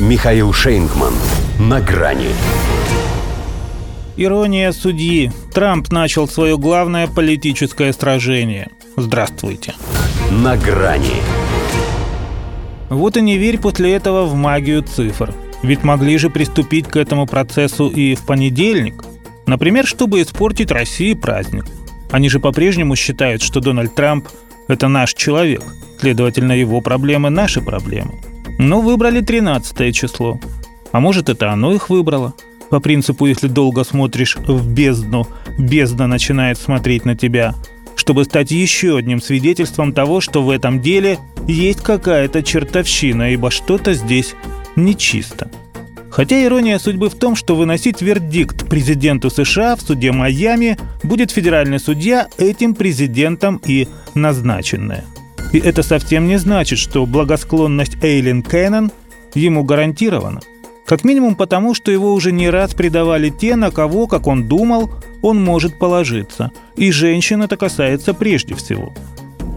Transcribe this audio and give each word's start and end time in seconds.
Михаил 0.00 0.52
Шейнгман. 0.52 1.14
На 1.60 1.80
грани. 1.80 2.30
Ирония 4.16 4.72
судьи. 4.72 5.30
Трамп 5.52 5.92
начал 5.92 6.26
свое 6.26 6.58
главное 6.58 7.06
политическое 7.06 7.92
сражение. 7.92 8.70
Здравствуйте. 8.96 9.74
На 10.32 10.56
грани. 10.56 11.22
Вот 12.90 13.16
и 13.16 13.20
не 13.20 13.38
верь 13.38 13.58
после 13.58 13.94
этого 13.94 14.24
в 14.24 14.34
магию 14.34 14.82
цифр. 14.82 15.32
Ведь 15.62 15.84
могли 15.84 16.18
же 16.18 16.28
приступить 16.28 16.88
к 16.88 16.96
этому 16.96 17.28
процессу 17.28 17.88
и 17.88 18.16
в 18.16 18.26
понедельник. 18.26 19.04
Например, 19.46 19.86
чтобы 19.86 20.22
испортить 20.22 20.72
России 20.72 21.14
праздник. 21.14 21.66
Они 22.10 22.28
же 22.28 22.40
по-прежнему 22.40 22.96
считают, 22.96 23.42
что 23.42 23.60
Дональд 23.60 23.94
Трамп– 23.94 24.26
это 24.66 24.88
наш 24.88 25.14
человек. 25.14 25.62
Следовательно, 26.00 26.50
его 26.50 26.80
проблемы– 26.80 27.30
наши 27.30 27.60
проблемы. 27.62 28.33
Но 28.58 28.80
выбрали 28.80 29.20
13 29.20 29.94
число. 29.94 30.40
А 30.92 31.00
может, 31.00 31.28
это 31.28 31.50
оно 31.50 31.74
их 31.74 31.90
выбрало? 31.90 32.34
По 32.70 32.80
принципу, 32.80 33.26
если 33.26 33.48
долго 33.48 33.84
смотришь 33.84 34.36
в 34.36 34.72
бездну, 34.72 35.26
бездна 35.58 36.06
начинает 36.06 36.58
смотреть 36.58 37.04
на 37.04 37.16
тебя, 37.16 37.54
чтобы 37.96 38.24
стать 38.24 38.50
еще 38.50 38.96
одним 38.96 39.20
свидетельством 39.20 39.92
того, 39.92 40.20
что 40.20 40.42
в 40.42 40.50
этом 40.50 40.80
деле 40.80 41.18
есть 41.46 41.82
какая-то 41.82 42.42
чертовщина, 42.42 43.32
ибо 43.32 43.50
что-то 43.50 43.94
здесь 43.94 44.34
нечисто. 44.76 45.50
Хотя 46.10 46.44
ирония 46.44 46.78
судьбы 46.78 47.10
в 47.10 47.16
том, 47.16 47.34
что 47.34 47.56
выносить 47.56 48.00
вердикт 48.00 48.68
президенту 48.68 49.30
США 49.30 49.74
в 49.74 49.80
суде 49.80 50.12
Майами 50.12 50.78
будет 51.02 51.32
федеральный 51.32 51.80
судья, 51.80 52.28
этим 52.38 52.76
президентом 52.76 53.60
и 53.66 53.88
назначенная. 54.14 55.04
И 55.54 55.58
это 55.58 55.84
совсем 55.84 56.26
не 56.26 56.36
значит, 56.36 56.80
что 56.80 57.06
благосклонность 57.06 58.02
Эйлин 58.02 58.42
Кеннон 58.42 58.90
ему 59.34 59.62
гарантирована. 59.62 60.40
Как 60.84 61.04
минимум 61.04 61.36
потому, 61.36 61.74
что 61.74 61.92
его 61.92 62.12
уже 62.12 62.32
не 62.32 62.50
раз 62.50 62.74
предавали 62.74 63.28
те, 63.30 63.54
на 63.54 63.70
кого, 63.70 64.08
как 64.08 64.26
он 64.26 64.48
думал, 64.48 64.90
он 65.22 65.40
может 65.44 65.78
положиться. 65.78 66.50
И 66.74 66.90
женщин 66.90 67.40
это 67.40 67.56
касается 67.56 68.14
прежде 68.14 68.56
всего. 68.56 68.92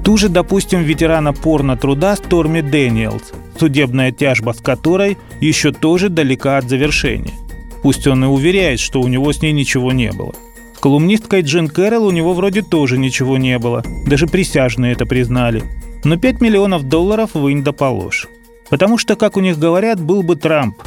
Ту 0.04 0.17
же, 0.17 0.30
допустим, 0.30 0.84
ветерана 0.84 1.34
порно-труда 1.34 2.16
Сторми 2.16 2.61
Дэниелс, 2.61 3.34
судебная 3.59 4.11
тяжба 4.11 4.54
с 4.54 4.61
которой 4.61 5.17
еще 5.42 5.72
тоже 5.72 6.09
далека 6.09 6.59
от 6.59 6.70
завершения. 6.70 7.34
Пусть 7.82 8.06
он 8.06 8.23
и 8.23 8.28
уверяет, 8.28 8.80
что 8.80 9.02
у 9.02 9.08
него 9.08 9.34
с 9.34 9.42
ней 9.42 9.52
ничего 9.52 9.92
не 9.94 10.11
было. 10.11 10.36
С 10.76 10.80
колумнисткой 10.80 11.42
Джин 11.42 11.70
Кэрролл 11.70 12.06
у 12.06 12.11
него 12.11 12.36
вроде 12.36 12.61
тоже 12.61 13.00
ничего 13.00 13.39
не 13.39 13.58
было. 13.58 13.84
Даже 14.06 14.28
присяжные 14.28 14.94
это 14.94 15.08
признали. 15.08 15.64
Но 16.03 16.17
5 16.17 16.42
миллионов 16.42 16.84
долларов 16.84 17.31
вынь 17.34 17.64
да 17.64 17.72
положь. 17.72 18.28
Потому 18.70 18.98
что, 18.98 19.16
как 19.16 19.38
у 19.38 19.40
них 19.40 19.58
говорят, 19.58 20.00
был 20.02 20.23
бы 20.23 20.36
Трамп, 20.36 20.78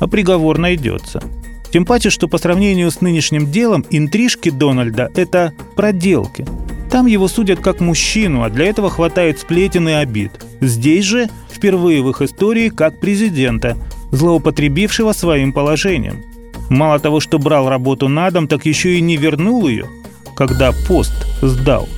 а 0.00 0.06
приговор 0.06 0.58
найдется. 0.58 1.22
Тем 1.70 1.84
паче, 1.84 2.10
что 2.10 2.28
по 2.28 2.38
сравнению 2.38 2.90
с 2.90 3.00
нынешним 3.00 3.50
делом 3.50 3.84
интрижки 3.90 4.48
Дональда– 4.48 5.10
это 5.14 5.52
проделки. 5.76 6.46
Там 6.90 7.04
его 7.04 7.28
судят 7.28 7.60
как 7.60 7.80
мужчину, 7.80 8.42
а 8.42 8.48
для 8.48 8.66
этого 8.66 8.88
хватает 8.88 9.38
сплетен 9.38 9.88
и 9.88 9.92
обид. 9.92 10.32
Здесь 10.60 11.04
же 11.04 11.28
впервые 11.50 12.02
в 12.02 12.08
их 12.08 12.22
истории 12.22 12.70
как 12.70 12.98
президента, 12.98 13.76
злоупотребившего 14.10 15.12
своим 15.12 15.52
положением. 15.52 16.24
Мало 16.70 16.98
того, 16.98 17.20
что 17.20 17.38
брал 17.38 17.68
работу 17.68 18.08
на 18.08 18.30
дом, 18.30 18.48
так 18.48 18.64
еще 18.64 18.96
и 18.96 19.02
не 19.02 19.18
вернул 19.18 19.68
ее, 19.68 19.86
когда 20.34 20.72
пост 20.86 21.14
сдал. 21.42 21.88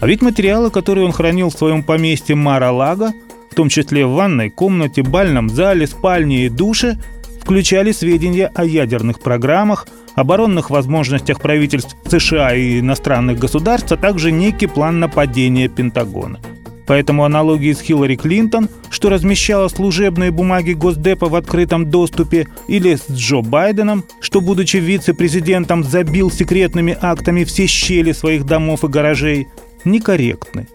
А 0.00 0.06
ведь 0.06 0.22
материалы, 0.22 0.70
которые 0.70 1.06
он 1.06 1.12
хранил 1.12 1.50
в 1.50 1.54
своем 1.54 1.82
поместье 1.82 2.34
Мара-Лага, 2.36 3.12
в 3.50 3.54
том 3.54 3.68
числе 3.68 4.04
в 4.04 4.12
ванной 4.12 4.50
комнате, 4.50 5.02
бальном 5.02 5.48
зале, 5.48 5.86
спальне 5.86 6.46
и 6.46 6.48
душе, 6.48 6.98
включали 7.40 7.92
сведения 7.92 8.50
о 8.54 8.64
ядерных 8.64 9.20
программах, 9.20 9.86
оборонных 10.14 10.70
возможностях 10.70 11.40
правительств 11.40 11.96
США 12.06 12.54
и 12.54 12.80
иностранных 12.80 13.38
государств, 13.38 13.92
а 13.92 13.96
также 13.96 14.32
некий 14.32 14.66
план 14.66 15.00
нападения 15.00 15.68
Пентагона. 15.68 16.40
Поэтому 16.86 17.24
аналогии 17.24 17.72
с 17.72 17.80
Хиллари 17.80 18.16
Клинтон, 18.16 18.68
что 18.90 19.08
размещала 19.08 19.68
служебные 19.68 20.30
бумаги 20.30 20.72
Госдепа 20.72 21.28
в 21.28 21.34
открытом 21.34 21.90
доступе, 21.90 22.46
или 22.68 22.96
с 22.96 23.10
Джо 23.10 23.40
Байденом, 23.40 24.04
что, 24.20 24.40
будучи 24.40 24.76
вице-президентом, 24.76 25.82
забил 25.82 26.30
секретными 26.30 26.96
актами 27.00 27.44
все 27.44 27.66
щели 27.66 28.12
своих 28.12 28.44
домов 28.44 28.84
и 28.84 28.88
гаражей, 28.88 29.48
некорректны. 29.84 30.66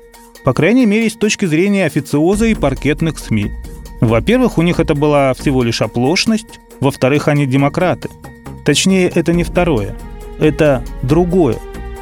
По 0.44 0.54
крайней 0.54 0.86
мере, 0.86 1.10
с 1.10 1.16
точки 1.16 1.46
зрения 1.46 1.86
официоза 1.86 2.46
и 2.46 2.56
паркетных 2.56 3.20
СМИ. 3.20 3.52
Во-первых, 4.02 4.58
у 4.58 4.62
них 4.62 4.80
это 4.80 4.96
была 4.96 5.34
всего 5.34 5.64
лишь 5.64 5.82
оплошность, 5.82 6.60
во-вторых, 6.80 7.28
они 7.28 7.46
демократы. 7.46 8.10
Точнее, 8.66 9.10
это 9.10 9.34
не 9.34 9.44
второе, 9.44 9.98
это 10.40 10.84
другое. 11.04 11.58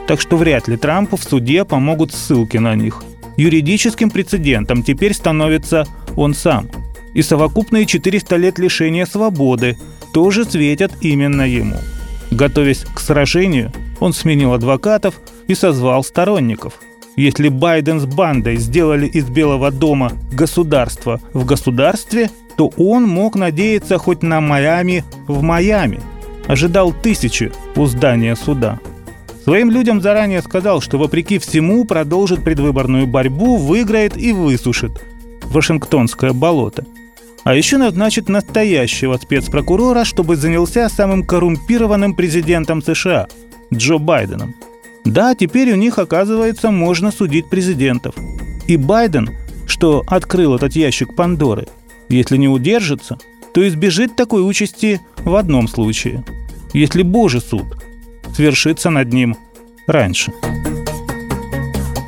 Так 0.08 0.22
что 0.22 0.38
вряд 0.38 0.68
ли 0.68 0.78
Трампу 0.78 1.18
в 1.18 1.24
суде 1.24 1.66
помогут 1.66 2.14
ссылки 2.14 2.58
на 2.58 2.76
них. 2.76 3.04
Юридическим 3.36 4.10
прецедентом 4.10 4.84
теперь 4.84 5.14
становится 5.14 5.88
он 6.16 6.34
сам. 6.34 6.70
И 7.14 7.22
совокупные 7.24 7.86
400 7.86 8.36
лет 8.36 8.60
лишения 8.60 9.06
свободы 9.06 9.78
тоже 10.14 10.46
светят 10.46 10.92
именно 11.02 11.42
ему. 11.42 11.78
Готовясь 12.30 12.86
к 12.94 13.00
сражению, 13.00 13.72
он 14.00 14.14
сменил 14.14 14.54
адвокатов 14.54 15.16
и 15.48 15.56
созвал 15.56 16.04
сторонников– 16.04 16.74
если 17.18 17.50
Байден 17.50 18.00
с 18.00 18.06
бандой 18.06 18.58
сделали 18.58 19.08
из 19.08 19.26
Белого 19.26 19.72
дома 19.72 20.14
государство 20.32 21.20
в 21.34 21.46
государстве, 21.46 22.30
то 22.56 22.72
он 22.78 23.04
мог 23.08 23.36
надеяться 23.36 23.98
хоть 23.98 24.22
на 24.22 24.40
Майами 24.40 25.04
в 25.28 25.42
Майами. 25.42 26.00
Ожидал 26.46 26.94
тысячи 26.94 27.52
у 27.76 27.86
здания 27.88 28.36
суда. 28.36 28.80
Своим 29.44 29.72
людям 29.72 30.02
заранее 30.02 30.42
сказал, 30.42 30.80
что 30.80 30.98
вопреки 30.98 31.40
всему 31.40 31.86
продолжит 31.86 32.44
предвыборную 32.44 33.08
борьбу, 33.08 33.58
выиграет 33.58 34.16
и 34.16 34.32
высушит 34.32 34.92
Вашингтонское 35.46 36.34
болото. 36.34 36.86
А 37.44 37.56
еще 37.56 37.78
назначит 37.78 38.30
настоящего 38.30 39.18
спецпрокурора, 39.18 40.04
чтобы 40.04 40.36
занялся 40.36 40.88
самым 40.90 41.24
коррумпированным 41.24 42.14
президентом 42.14 42.84
США– 42.84 43.28
Джо 43.74 43.98
Байденом– 43.98 44.54
да, 45.08 45.36
теперь 45.36 45.72
у 45.72 45.76
них, 45.76 46.00
оказывается, 46.00 46.70
можно 46.70 47.12
судить 47.12 47.50
президентов. 47.50 48.16
И 48.68 48.76
Байден, 48.76 49.30
что 49.66 50.04
открыл 50.08 50.56
этот 50.56 50.76
ящик 50.76 51.16
Пандоры, 51.16 51.68
если 52.10 52.38
не 52.38 52.50
удержится, 52.50 53.18
то 53.54 53.66
избежит 53.68 54.16
такой 54.16 54.48
участи 54.48 55.00
в 55.20 55.36
одном 55.36 55.68
случае. 55.68 56.26
Если 56.74 57.04
Божий 57.04 57.42
суд 57.42 57.66
свершится 58.36 58.90
над 58.90 59.14
ним 59.14 59.38
раньше. 59.88 60.34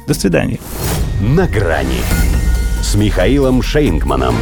До 0.06 0.14
свидания. 0.14 0.60
На 1.22 1.48
грани 1.48 2.02
с 2.82 2.96
Михаилом 2.96 3.62
Шейнгманом. 3.62 4.36